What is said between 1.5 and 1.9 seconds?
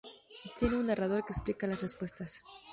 las